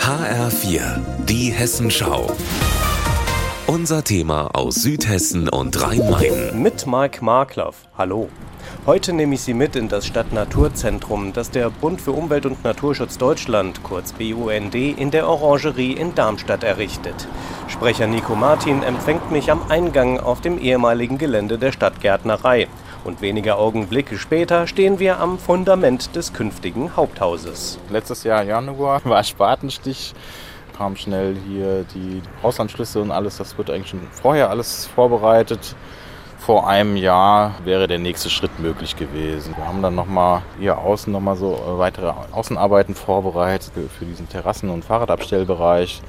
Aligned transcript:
HR4, 0.00 1.00
die 1.26 1.52
Hessenschau. 1.52 2.34
Unser 3.66 4.02
Thema 4.02 4.54
aus 4.54 4.76
Südhessen 4.76 5.48
und 5.48 5.80
Rhein-Main. 5.80 6.62
Mit 6.62 6.86
Mike 6.86 7.24
Markloff. 7.24 7.86
Hallo. 7.96 8.28
Heute 8.86 9.12
nehme 9.12 9.34
ich 9.34 9.42
Sie 9.42 9.54
mit 9.54 9.76
in 9.76 9.88
das 9.88 10.06
Stadtnaturzentrum, 10.06 11.32
das 11.32 11.50
der 11.50 11.70
Bund 11.70 12.00
für 12.00 12.12
Umwelt 12.12 12.46
und 12.46 12.64
Naturschutz 12.64 13.18
Deutschland, 13.18 13.82
kurz 13.82 14.12
BUND, 14.12 14.74
in 14.74 15.10
der 15.10 15.28
Orangerie 15.28 15.92
in 15.92 16.14
Darmstadt 16.14 16.64
errichtet. 16.64 17.28
Sprecher 17.68 18.06
Nico 18.06 18.34
Martin 18.34 18.82
empfängt 18.82 19.30
mich 19.30 19.50
am 19.50 19.60
Eingang 19.68 20.18
auf 20.18 20.40
dem 20.40 20.58
ehemaligen 20.58 21.18
Gelände 21.18 21.58
der 21.58 21.72
Stadtgärtnerei. 21.72 22.66
Und 23.08 23.22
wenige 23.22 23.56
Augenblicke 23.56 24.18
später 24.18 24.66
stehen 24.66 24.98
wir 24.98 25.18
am 25.18 25.38
Fundament 25.38 26.14
des 26.14 26.34
künftigen 26.34 26.94
Haupthauses. 26.94 27.78
Letztes 27.88 28.22
Jahr 28.22 28.42
Januar 28.42 29.00
war 29.04 29.24
Spatenstich 29.24 30.14
kam 30.76 30.94
schnell 30.94 31.34
hier 31.48 31.86
die 31.94 32.20
Hausanschlüsse 32.42 33.00
und 33.00 33.10
alles. 33.10 33.38
Das 33.38 33.56
wird 33.56 33.70
eigentlich 33.70 33.88
schon 33.88 34.02
vorher 34.12 34.50
alles 34.50 34.84
vorbereitet 34.84 35.74
vor 36.38 36.68
einem 36.68 36.96
Jahr 36.96 37.54
wäre 37.64 37.88
der 37.88 37.98
nächste 37.98 38.28
Schritt 38.28 38.58
möglich 38.60 38.94
gewesen. 38.96 39.54
Wir 39.56 39.66
haben 39.66 39.80
dann 39.80 39.94
nochmal 39.94 40.42
hier 40.58 40.76
außen 40.76 41.10
nochmal 41.10 41.36
so 41.36 41.58
weitere 41.78 42.12
Außenarbeiten 42.32 42.94
vorbereitet 42.94 43.72
für 43.74 44.04
diesen 44.04 44.28
Terrassen- 44.28 44.70
und 44.70 44.84
Fahrradabstellbereich. 44.84 46.02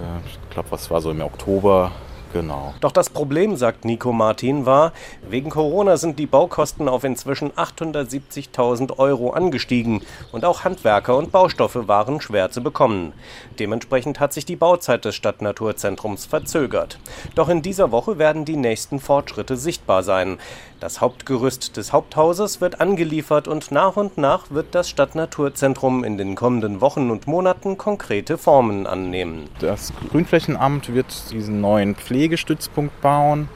Äh, 0.00 0.28
ich 0.28 0.50
glaube, 0.50 0.70
was 0.70 0.90
war 0.90 1.00
so 1.00 1.10
im 1.10 1.22
Oktober 1.22 1.92
Genau. 2.36 2.74
Doch 2.80 2.92
das 2.92 3.08
Problem, 3.08 3.56
sagt 3.56 3.86
Nico 3.86 4.12
Martin, 4.12 4.66
war, 4.66 4.92
wegen 5.26 5.48
Corona 5.48 5.96
sind 5.96 6.18
die 6.18 6.26
Baukosten 6.26 6.86
auf 6.86 7.02
inzwischen 7.02 7.50
870.000 7.52 8.98
Euro 8.98 9.30
angestiegen 9.30 10.02
und 10.32 10.44
auch 10.44 10.62
Handwerker 10.62 11.16
und 11.16 11.32
Baustoffe 11.32 11.88
waren 11.88 12.20
schwer 12.20 12.50
zu 12.50 12.62
bekommen. 12.62 13.14
Dementsprechend 13.58 14.20
hat 14.20 14.34
sich 14.34 14.44
die 14.44 14.54
Bauzeit 14.54 15.06
des 15.06 15.14
Stadtnaturzentrums 15.14 16.26
verzögert. 16.26 16.98
Doch 17.34 17.48
in 17.48 17.62
dieser 17.62 17.90
Woche 17.90 18.18
werden 18.18 18.44
die 18.44 18.56
nächsten 18.56 19.00
Fortschritte 19.00 19.56
sichtbar 19.56 20.02
sein. 20.02 20.36
Das 20.78 21.00
Hauptgerüst 21.00 21.78
des 21.78 21.94
Haupthauses 21.94 22.60
wird 22.60 22.82
angeliefert 22.82 23.48
und 23.48 23.70
nach 23.70 23.96
und 23.96 24.18
nach 24.18 24.50
wird 24.50 24.74
das 24.74 24.90
Stadtnaturzentrum 24.90 26.04
in 26.04 26.18
den 26.18 26.34
kommenden 26.34 26.82
Wochen 26.82 27.10
und 27.10 27.26
Monaten 27.26 27.78
konkrete 27.78 28.36
Formen 28.36 28.86
annehmen. 28.86 29.48
Das 29.58 29.94
Grünflächenamt 30.10 30.92
wird 30.92 31.32
diesen 31.32 31.62
neuen 31.62 31.94
Pflegestützpunkt 31.94 33.00
bauen. 33.00 33.48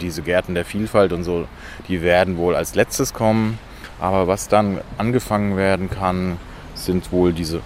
Diese 0.00 0.22
Gärten 0.22 0.54
der 0.54 0.64
Vielfalt 0.64 1.12
und 1.12 1.24
so, 1.24 1.48
die 1.88 2.00
werden 2.00 2.36
wohl 2.36 2.54
als 2.54 2.76
letztes 2.76 3.12
kommen. 3.12 3.58
Aber 3.98 4.28
was 4.28 4.46
dann 4.46 4.80
angefangen 4.98 5.56
werden 5.56 5.90
kann, 5.90 6.38
sind 6.74 7.10
wohl 7.10 7.32
diese 7.32 7.60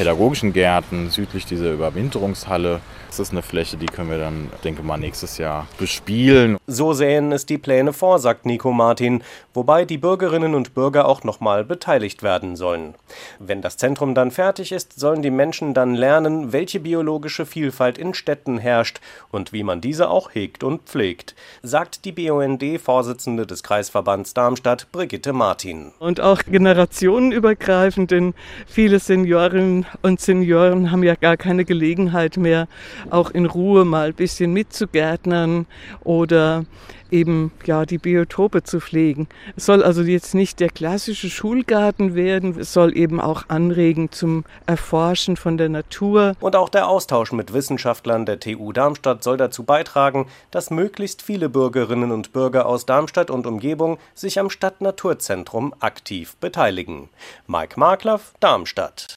pädagogischen 0.00 0.54
Gärten 0.54 1.10
südlich 1.10 1.44
dieser 1.44 1.72
Überwinterungshalle. 1.72 2.80
Das 3.08 3.18
ist 3.18 3.32
eine 3.32 3.42
Fläche, 3.42 3.76
die 3.76 3.84
können 3.84 4.08
wir 4.08 4.18
dann, 4.18 4.48
denke 4.64 4.82
mal, 4.82 4.96
nächstes 4.96 5.36
Jahr 5.36 5.66
bespielen. 5.78 6.56
So 6.66 6.94
sähen 6.94 7.32
es 7.32 7.44
die 7.44 7.58
Pläne 7.58 7.92
vor, 7.92 8.18
sagt 8.18 8.46
Nico 8.46 8.72
Martin, 8.72 9.22
wobei 9.52 9.84
die 9.84 9.98
Bürgerinnen 9.98 10.54
und 10.54 10.74
Bürger 10.74 11.06
auch 11.06 11.22
nochmal 11.24 11.64
beteiligt 11.64 12.22
werden 12.22 12.56
sollen. 12.56 12.94
Wenn 13.40 13.60
das 13.60 13.76
Zentrum 13.76 14.14
dann 14.14 14.30
fertig 14.30 14.72
ist, 14.72 14.98
sollen 14.98 15.20
die 15.20 15.30
Menschen 15.30 15.74
dann 15.74 15.94
lernen, 15.94 16.52
welche 16.52 16.80
biologische 16.80 17.44
Vielfalt 17.44 17.98
in 17.98 18.14
Städten 18.14 18.56
herrscht 18.56 19.00
und 19.32 19.52
wie 19.52 19.64
man 19.64 19.82
diese 19.82 20.08
auch 20.08 20.30
hegt 20.32 20.64
und 20.64 20.82
pflegt, 20.82 21.34
sagt 21.62 22.06
die 22.06 22.12
BUND-Vorsitzende 22.12 23.44
des 23.44 23.62
Kreisverbands 23.62 24.32
Darmstadt, 24.32 24.86
Brigitte 24.92 25.34
Martin. 25.34 25.92
Und 25.98 26.20
auch 26.20 26.42
generationenübergreifend, 26.44 28.12
denn 28.12 28.34
viele 28.66 28.98
Seniorinnen 28.98 29.84
und 30.02 30.20
Senioren 30.20 30.90
haben 30.90 31.02
ja 31.02 31.14
gar 31.14 31.36
keine 31.36 31.64
Gelegenheit 31.64 32.36
mehr, 32.36 32.68
auch 33.10 33.30
in 33.30 33.46
Ruhe 33.46 33.84
mal 33.84 34.08
ein 34.08 34.14
bisschen 34.14 34.52
mitzugärtnern 34.52 35.66
oder 36.04 36.64
eben 37.10 37.52
ja 37.66 37.86
die 37.86 37.98
Biotope 37.98 38.62
zu 38.62 38.80
pflegen. 38.80 39.28
Es 39.56 39.66
soll 39.66 39.82
also 39.82 40.02
jetzt 40.02 40.34
nicht 40.34 40.60
der 40.60 40.68
klassische 40.68 41.30
Schulgarten 41.30 42.14
werden, 42.14 42.58
es 42.58 42.72
soll 42.72 42.96
eben 42.96 43.20
auch 43.20 43.44
anregen 43.48 44.12
zum 44.12 44.44
Erforschen 44.66 45.36
von 45.36 45.56
der 45.56 45.68
Natur. 45.68 46.34
Und 46.40 46.56
auch 46.56 46.68
der 46.68 46.88
Austausch 46.88 47.32
mit 47.32 47.52
Wissenschaftlern 47.52 48.26
der 48.26 48.40
TU 48.40 48.72
Darmstadt 48.72 49.22
soll 49.24 49.36
dazu 49.36 49.64
beitragen, 49.64 50.26
dass 50.50 50.70
möglichst 50.70 51.22
viele 51.22 51.48
Bürgerinnen 51.48 52.12
und 52.12 52.32
Bürger 52.32 52.66
aus 52.66 52.86
Darmstadt 52.86 53.30
und 53.30 53.46
Umgebung 53.46 53.98
sich 54.14 54.38
am 54.38 54.50
Stadtnaturzentrum 54.50 55.74
aktiv 55.80 56.36
beteiligen. 56.36 57.08
Mike 57.46 57.78
Markloff, 57.78 58.34
Darmstadt. 58.40 59.08